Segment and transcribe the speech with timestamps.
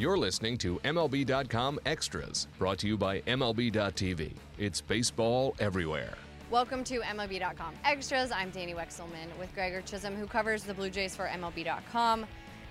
[0.00, 4.32] You're listening to MLB.com Extras, brought to you by MLB.tv.
[4.56, 6.14] It's baseball everywhere.
[6.50, 8.32] Welcome to MLB.com Extras.
[8.32, 12.24] I'm Danny Wexelman with Gregor Chisholm, who covers the Blue Jays for MLB.com.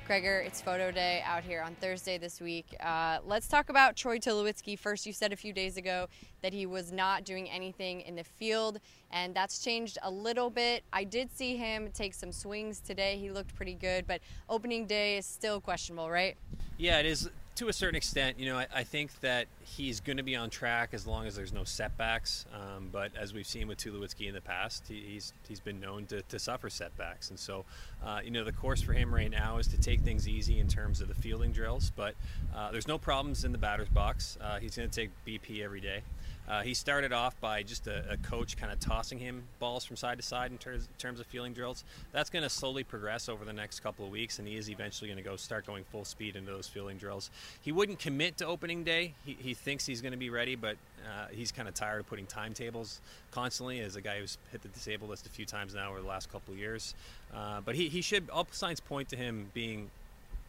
[0.08, 2.76] Gregor, it's photo day out here on Thursday this week.
[2.80, 4.80] Uh, let's talk about Troy Tulowitzki.
[4.80, 6.08] First, you said a few days ago
[6.42, 8.80] that he was not doing anything in the field,
[9.12, 10.84] and that's changed a little bit.
[10.92, 13.20] I did see him take some swings today.
[13.20, 16.36] He looked pretty good, but opening day is still questionable, right?
[16.80, 18.40] Yeah, it is to a certain extent.
[18.40, 21.36] You know, I, I think that he's going to be on track as long as
[21.36, 22.46] there's no setbacks.
[22.54, 26.06] Um, but as we've seen with Tulowitzki in the past, he, he's he's been known
[26.06, 27.32] to, to suffer setbacks.
[27.32, 27.66] And so,
[28.02, 30.70] uh, you know, the course for him right now is to take things easy in
[30.70, 31.92] terms of the fielding drills.
[31.94, 32.16] But
[32.56, 34.38] uh, there's no problems in the batter's box.
[34.40, 36.04] Uh, he's going to take BP every day.
[36.48, 39.96] Uh, he started off by just a, a coach kind of tossing him balls from
[39.96, 41.84] side to side in terms, terms of fielding drills.
[42.12, 45.10] That's going to slowly progress over the next couple of weeks, and he is eventually
[45.10, 47.30] going to go start going full speed into those fielding drills.
[47.62, 49.14] He wouldn't commit to opening day.
[49.26, 52.08] He, he thinks he's going to be ready, but uh, he's kind of tired of
[52.08, 53.00] putting timetables
[53.32, 53.80] constantly.
[53.82, 56.32] As a guy who's hit the disabled list a few times now over the last
[56.32, 56.96] couple of years,
[57.34, 58.30] uh, but he, he should.
[58.32, 59.92] All signs point to him being.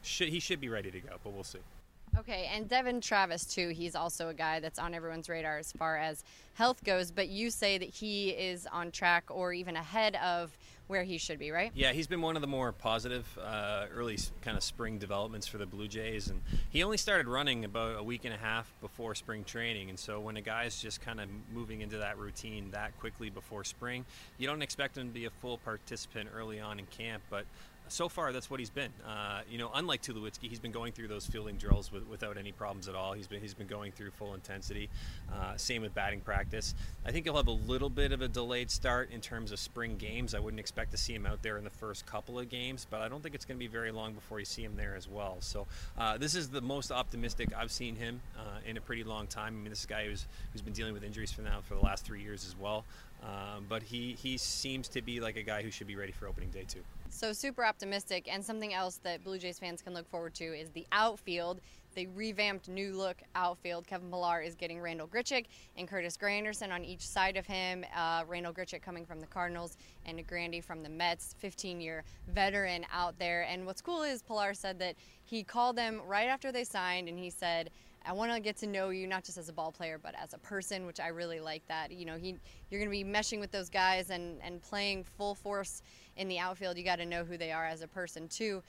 [0.03, 1.59] Should, he should be ready to go, but we'll see.
[2.19, 3.69] Okay, and Devon Travis, too.
[3.69, 7.51] He's also a guy that's on everyone's radar as far as health goes, but you
[7.51, 10.57] say that he is on track or even ahead of
[10.89, 11.71] where he should be, right?
[11.73, 15.57] Yeah, he's been one of the more positive uh, early kind of spring developments for
[15.57, 19.15] the Blue Jays, and he only started running about a week and a half before
[19.15, 19.89] spring training.
[19.89, 23.63] And so when a guy's just kind of moving into that routine that quickly before
[23.63, 24.05] spring,
[24.37, 27.45] you don't expect him to be a full participant early on in camp, but
[27.93, 28.93] so far that's what he's been.
[29.07, 32.53] Uh, you know, unlike Tulowitzki, he's been going through those fielding drills with, without any
[32.53, 33.13] problems at all.
[33.13, 34.89] He's been he's been going through full intensity.
[35.33, 36.75] Uh, same with batting practice.
[37.05, 39.97] I think he'll have a little bit of a delayed start in terms of spring
[39.97, 40.35] games.
[40.35, 43.01] I wouldn't expect to see him out there in the first couple of games, but
[43.01, 45.09] I don't think it's going to be very long before you see him there as
[45.09, 45.37] well.
[45.41, 45.67] So
[45.99, 49.55] uh, this is the most optimistic I've seen him uh, in a pretty long time.
[49.55, 52.05] I mean, this guy who's who's been dealing with injuries for now for the last
[52.05, 52.85] three years as well.
[53.23, 56.27] Um, but he, he seems to be like a guy who should be ready for
[56.27, 56.81] opening day too.
[57.11, 60.71] So super optimistic, and something else that Blue Jays fans can look forward to is
[60.71, 61.61] the outfield.
[61.97, 63.87] The revamped new look outfield.
[63.87, 67.85] Kevin Pillar is getting Randal Grichuk and Curtis Granderson on each side of him.
[67.95, 69.77] Uh, Randal Grichuk coming from the Cardinals
[70.07, 73.43] and Grandy from the Mets, 15 year veteran out there.
[73.43, 74.95] And what's cool is Pillar said that
[75.25, 77.71] he called them right after they signed and he said,
[78.05, 80.33] I want to get to know you not just as a ball player but as
[80.33, 81.91] a person, which I really like that.
[81.91, 82.37] You know, he
[82.71, 85.83] you're going to be meshing with those guys and and playing full force
[86.17, 86.79] in the outfield.
[86.79, 88.63] You got to know who they are as a person too.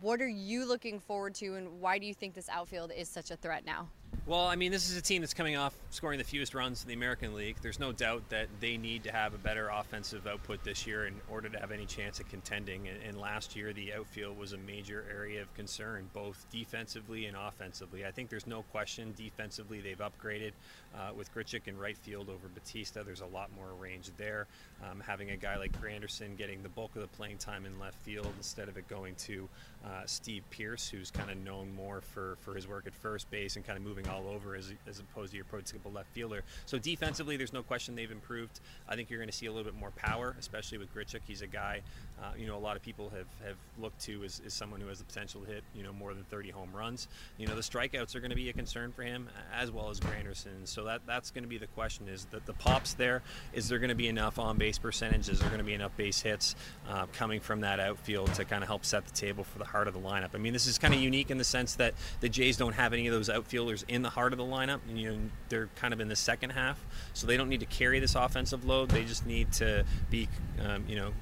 [0.00, 3.30] What are you looking forward to and why do you think this outfield is such
[3.30, 3.88] a threat now?
[4.24, 6.88] Well, I mean, this is a team that's coming off scoring the fewest runs in
[6.88, 7.56] the American League.
[7.62, 11.14] There's no doubt that they need to have a better offensive output this year in
[11.30, 12.88] order to have any chance of contending.
[12.88, 17.36] And, and last year, the outfield was a major area of concern, both defensively and
[17.36, 18.04] offensively.
[18.04, 20.52] I think there's no question defensively they've upgraded
[20.94, 23.04] uh, with Grichuk in right field over Bautista.
[23.04, 24.48] There's a lot more range there.
[24.82, 28.00] Um, having a guy like Granderson getting the bulk of the playing time in left
[28.02, 29.48] field instead of it going to
[29.84, 33.56] uh, Steve Pearce, who's kind of known more for, for his work at first base
[33.56, 36.42] and kind of moving all over as, as opposed to your prototypical left fielder.
[36.66, 38.60] So defensively, there's no question they've improved.
[38.88, 41.20] I think you're going to see a little bit more power, especially with Grichuk.
[41.26, 41.82] He's a guy,
[42.20, 44.88] uh, you know, a lot of people have, have looked to as, as someone who
[44.88, 47.08] has the potential to hit, you know, more than 30 home runs.
[47.38, 50.00] You know, the strikeouts are going to be a concern for him, as well as
[50.00, 50.66] Granderson.
[50.66, 53.22] So that that's going to be the question: is that the pops there?
[53.52, 55.28] Is there going to be enough on base percentage?
[55.28, 56.54] Is there going to be enough base hits
[56.88, 59.88] uh, coming from that outfield to kind of help set the table for the heart
[59.88, 60.30] of the lineup?
[60.34, 62.92] I mean, this is kind of unique in the sense that the Jays don't have
[62.92, 64.80] any of those outfielders in the heart of the lineup.
[64.88, 65.18] And, you know,
[65.48, 66.84] they're kind of in the second half,
[67.14, 68.90] so they don't need to carry this offensive load.
[68.90, 70.28] They just need to be,
[70.60, 71.12] um, you know,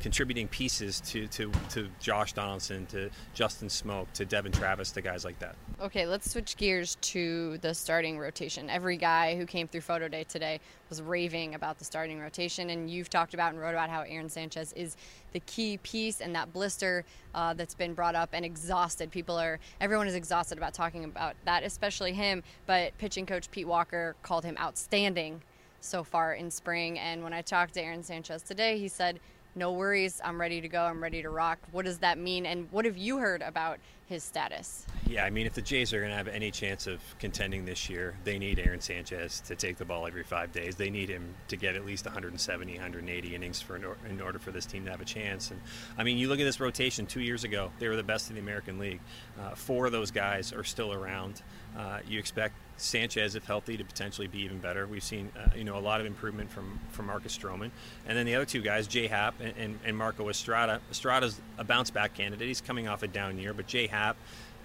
[0.00, 5.24] contributing pieces to, to, to Josh Donaldson, to Justin Smoak, to Devon Travis, to guys
[5.24, 5.56] like that.
[5.80, 8.68] Okay, let's switch gears to the starting rotation.
[8.70, 12.90] Every guy who came through photo day today was raving about the starting rotation, and
[12.90, 14.96] you've talked about and wrote about how Aaron Sanchez is
[15.32, 17.04] the key piece and that blister
[17.34, 19.10] uh, that's been brought up and exhausted.
[19.10, 22.42] People are, everyone is exhausted about talking about that, especially him.
[22.66, 25.40] But pitching coach Pete Walker called him outstanding
[25.80, 26.98] so far in spring.
[26.98, 29.20] And when I talked to Aaron Sanchez today, he said
[29.54, 31.58] no worries, I'm ready to go, I'm ready to rock.
[31.70, 32.46] What does that mean?
[32.46, 33.78] And what have you heard about
[34.08, 34.86] his status?
[35.06, 37.88] Yeah, I mean, if the Jays are going to have any chance of contending this
[37.88, 40.76] year, they need Aaron Sanchez to take the ball every five days.
[40.76, 44.66] They need him to get at least 170, 180 innings for in order for this
[44.66, 45.50] team to have a chance.
[45.50, 45.60] And
[45.98, 47.06] I mean, you look at this rotation.
[47.06, 49.00] Two years ago, they were the best in the American League.
[49.40, 51.42] Uh, four of those guys are still around.
[51.76, 54.86] Uh, you expect Sanchez, if healthy, to potentially be even better.
[54.86, 57.70] We've seen, uh, you know, a lot of improvement from, from Marcus Stroman,
[58.06, 60.80] and then the other two guys, Jay Happ and, and, and Marco Estrada.
[60.90, 62.46] Estrada's a bounce back candidate.
[62.46, 64.16] He's coming off a down year, but Jay Happ,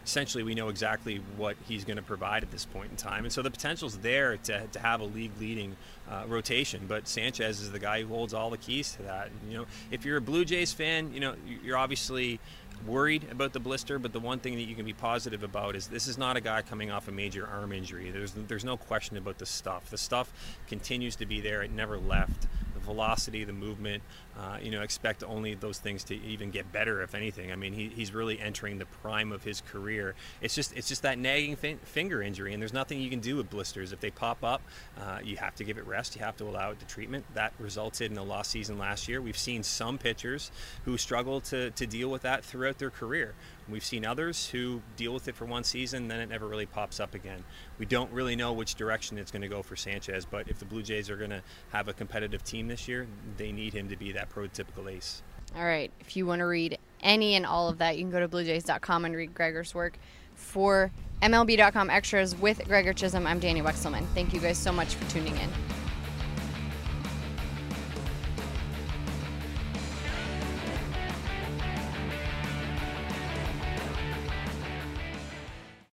[0.04, 3.32] essentially, we know exactly what he's going to provide at this point in time, and
[3.32, 5.76] so the potential's there to, to have a league leading
[6.10, 6.82] uh, rotation.
[6.88, 9.26] But Sanchez is the guy who holds all the keys to that.
[9.28, 12.40] And, you know, if you're a Blue Jays fan, you know, you're obviously
[12.88, 15.88] worried about the blister, but the one thing that you can be positive about is
[15.88, 18.10] this is not a guy coming off a major arm injury.
[18.10, 19.84] There's there's no question about the stuff.
[19.90, 20.28] The stuff
[20.68, 21.62] continues to be there.
[21.62, 24.02] It never left The velocity, the movement.
[24.40, 27.52] Uh, you know, expect only those things to even get better, if anything.
[27.52, 30.16] I mean, he, he's really entering the prime of his career.
[30.40, 33.36] It's just it's just that nagging fin- finger injury, and there's nothing you can do
[33.36, 33.92] with blisters.
[33.92, 34.62] If they pop up,
[34.98, 36.16] uh, you have to give it rest.
[36.16, 37.26] You have to allow it to treatment.
[37.34, 39.22] That resulted in a lost season last year.
[39.22, 40.52] We've seen some pitchers
[40.86, 43.34] who struggle to, to deal with that throughout their career.
[43.70, 47.00] We've seen others who deal with it for one season, then it never really pops
[47.00, 47.44] up again.
[47.78, 50.66] We don't really know which direction it's going to go for Sanchez, but if the
[50.66, 53.06] Blue Jays are going to have a competitive team this year,
[53.38, 55.22] they need him to be prototypical ace.
[55.56, 55.92] All right.
[56.00, 59.06] If you want to read any and all of that, you can go to bluejays.com
[59.06, 59.98] and read Gregor's work.
[60.36, 60.92] For
[61.22, 64.06] MLB.com extras with Gregor Chisholm, I'm Danny Wexelman.
[64.14, 65.79] Thank you guys so much for tuning in.